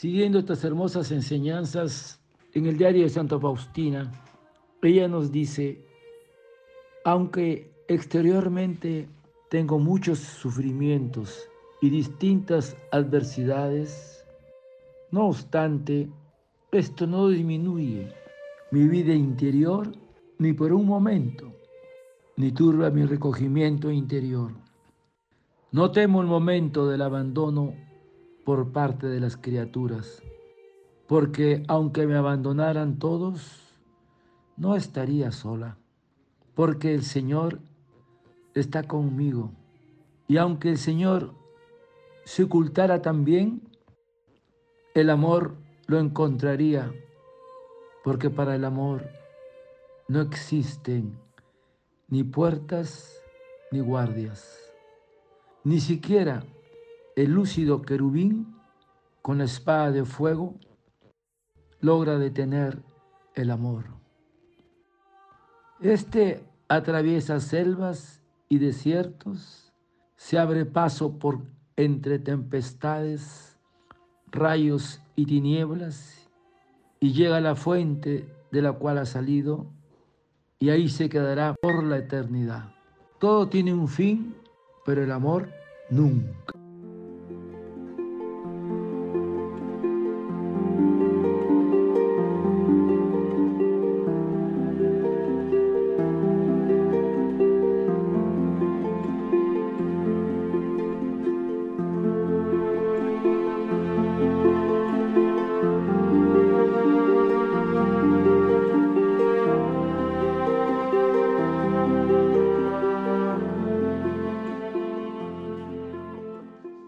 [0.00, 2.18] Siguiendo estas hermosas enseñanzas
[2.54, 4.10] en el diario de Santa Faustina,
[4.80, 5.84] ella nos dice,
[7.04, 9.10] aunque exteriormente
[9.50, 11.46] tengo muchos sufrimientos
[11.82, 14.24] y distintas adversidades,
[15.10, 16.08] no obstante,
[16.72, 18.10] esto no disminuye
[18.70, 19.92] mi vida interior
[20.38, 21.52] ni por un momento,
[22.38, 24.50] ni turba mi recogimiento interior.
[25.72, 27.89] No temo el momento del abandono
[28.50, 30.24] por parte de las criaturas,
[31.06, 33.78] porque aunque me abandonaran todos,
[34.56, 35.78] no estaría sola,
[36.56, 37.60] porque el Señor
[38.56, 39.52] está conmigo.
[40.26, 41.32] Y aunque el Señor
[42.24, 43.62] se ocultara también,
[44.94, 45.54] el amor
[45.86, 46.92] lo encontraría,
[48.02, 49.08] porque para el amor
[50.08, 51.16] no existen
[52.08, 53.22] ni puertas
[53.70, 54.72] ni guardias,
[55.62, 56.42] ni siquiera
[57.22, 58.54] el lúcido querubín
[59.20, 60.54] con la espada de fuego
[61.80, 62.82] logra detener
[63.34, 63.84] el amor.
[65.80, 69.72] Este atraviesa selvas y desiertos,
[70.16, 71.40] se abre paso por
[71.76, 73.58] entre tempestades,
[74.30, 76.28] rayos y tinieblas,
[77.00, 79.66] y llega a la fuente de la cual ha salido,
[80.58, 82.74] y ahí se quedará por la eternidad.
[83.18, 84.34] Todo tiene un fin,
[84.84, 85.48] pero el amor
[85.88, 86.59] nunca.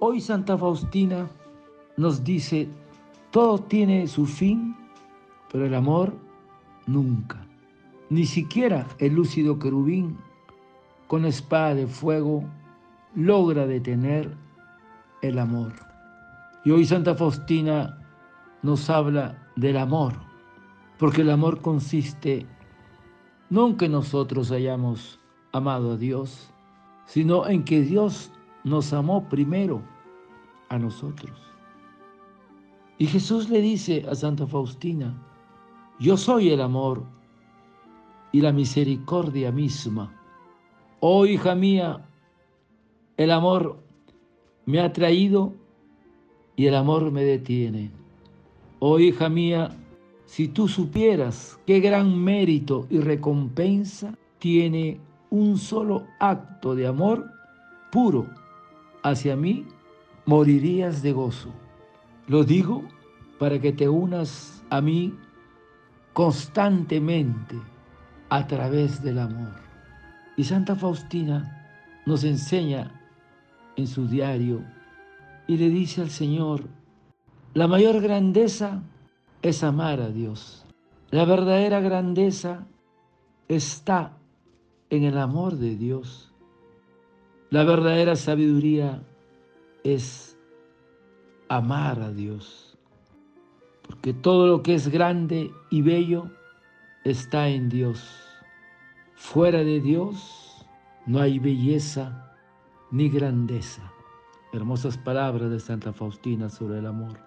[0.05, 1.31] Hoy Santa Faustina
[1.97, 2.69] nos dice,
[3.31, 4.75] todo tiene su fin,
[5.49, 6.13] pero el amor
[6.89, 7.47] nunca.
[8.11, 10.19] Ni siquiera el lúcido querubín
[11.07, 12.43] con espada de fuego
[13.15, 14.37] logra detener
[15.21, 15.73] el amor.
[16.65, 17.97] Y hoy Santa Faustina
[18.63, 20.15] nos habla del amor,
[20.99, 22.45] porque el amor consiste
[23.51, 25.21] no en que nosotros hayamos
[25.53, 26.53] amado a Dios,
[27.05, 28.33] sino en que Dios
[28.65, 29.83] nos amó primero
[30.69, 31.33] a nosotros.
[32.99, 35.15] Y Jesús le dice a Santa Faustina,
[35.99, 37.05] yo soy el amor
[38.31, 40.15] y la misericordia misma.
[41.01, 42.09] Oh hija mía,
[43.17, 43.78] el amor
[44.67, 45.53] me ha traído
[46.55, 47.91] y el amor me detiene.
[48.78, 49.71] Oh hija mía,
[50.27, 57.31] si tú supieras qué gran mérito y recompensa tiene un solo acto de amor
[57.91, 58.41] puro
[59.03, 59.67] hacia mí,
[60.27, 61.51] morirías de gozo.
[62.29, 62.83] Lo digo
[63.39, 65.15] para que te unas a mí
[66.13, 67.57] constantemente
[68.29, 69.55] a través del amor.
[70.37, 71.69] Y Santa Faustina
[72.07, 73.01] nos enseña
[73.77, 74.65] en su diario
[75.47, 76.69] y le dice al Señor,
[77.55, 78.83] la mayor grandeza
[79.43, 80.65] es amar a Dios.
[81.11, 82.67] La verdadera grandeza
[83.49, 84.17] está
[84.89, 86.31] en el amor de Dios.
[87.53, 89.03] La verdadera sabiduría
[89.85, 90.39] es
[91.51, 92.79] amar a Dios,
[93.83, 96.31] porque todo lo que es grande y bello
[97.05, 98.03] está en Dios.
[99.17, 100.67] Fuera de Dios
[101.05, 102.35] no hay belleza
[102.91, 103.83] ni grandeza.
[104.55, 107.19] Hermosas palabras de Santa Faustina sobre el amor.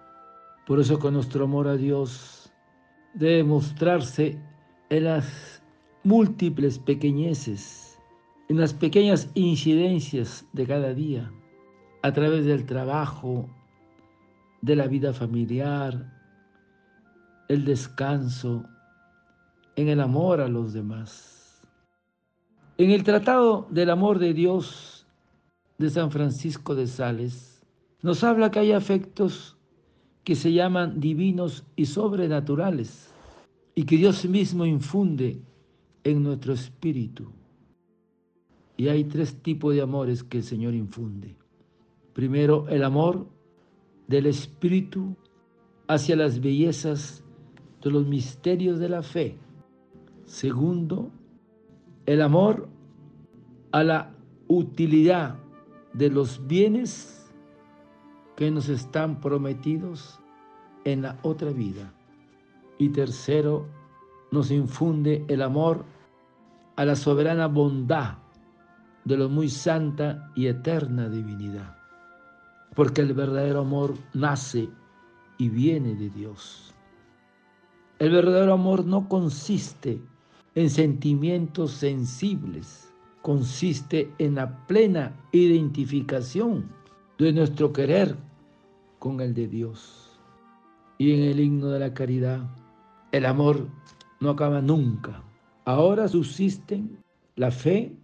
[0.66, 2.52] Por eso con nuestro amor a Dios
[3.14, 4.36] debe mostrarse
[4.90, 5.62] en las
[6.02, 7.85] múltiples pequeñeces,
[8.48, 11.30] en las pequeñas incidencias de cada día
[12.02, 13.48] a través del trabajo,
[14.62, 16.12] de la vida familiar,
[17.48, 18.64] el descanso,
[19.74, 21.62] en el amor a los demás.
[22.78, 25.06] En el Tratado del Amor de Dios
[25.78, 27.66] de San Francisco de Sales,
[28.02, 29.56] nos habla que hay afectos
[30.24, 33.12] que se llaman divinos y sobrenaturales
[33.74, 35.40] y que Dios mismo infunde
[36.04, 37.30] en nuestro espíritu.
[38.76, 41.36] Y hay tres tipos de amores que el Señor infunde.
[42.12, 43.26] Primero, el amor
[44.06, 45.16] del Espíritu
[45.88, 47.24] hacia las bellezas
[47.82, 49.36] de los misterios de la fe.
[50.24, 51.10] Segundo,
[52.04, 52.68] el amor
[53.72, 54.14] a la
[54.48, 55.36] utilidad
[55.92, 57.30] de los bienes
[58.36, 60.20] que nos están prometidos
[60.84, 61.92] en la otra vida.
[62.78, 63.66] Y tercero,
[64.30, 65.84] nos infunde el amor
[66.76, 68.18] a la soberana bondad
[69.06, 71.76] de la muy santa y eterna divinidad
[72.76, 74.68] porque el verdadero amor nace
[75.38, 76.74] y viene de Dios.
[77.98, 79.98] El verdadero amor no consiste
[80.54, 82.92] en sentimientos sensibles,
[83.22, 86.70] consiste en la plena identificación
[87.18, 88.14] de nuestro querer
[88.98, 90.20] con el de Dios.
[90.98, 92.46] Y en el himno de la caridad,
[93.10, 93.66] el amor
[94.20, 95.22] no acaba nunca.
[95.64, 96.98] Ahora subsisten
[97.36, 97.96] la fe,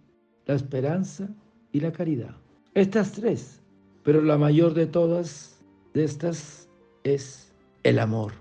[0.45, 1.29] la esperanza
[1.71, 2.35] y la caridad.
[2.73, 3.61] Estas tres,
[4.03, 5.59] pero la mayor de todas
[5.93, 6.69] de estas
[7.03, 7.51] es
[7.83, 8.33] el amor.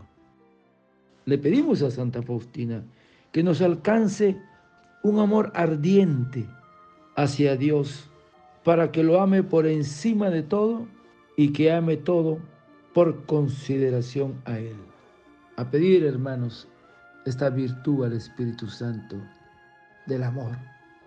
[1.24, 2.82] Le pedimos a Santa Faustina
[3.30, 4.36] que nos alcance
[5.02, 6.46] un amor ardiente
[7.16, 8.08] hacia Dios
[8.64, 10.86] para que lo ame por encima de todo
[11.36, 12.38] y que ame todo
[12.94, 14.76] por consideración a Él.
[15.56, 16.68] A pedir, hermanos,
[17.26, 19.16] esta virtud al Espíritu Santo
[20.06, 20.71] del amor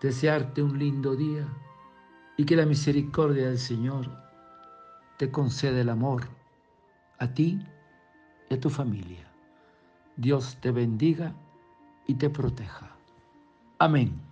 [0.00, 1.46] Desearte un lindo día
[2.36, 4.10] y que la misericordia del Señor
[5.16, 6.28] te conceda el amor
[7.18, 7.60] a ti
[8.50, 9.26] y a tu familia.
[10.16, 11.34] Dios te bendiga
[12.06, 12.96] y te proteja.
[13.78, 14.23] Amén.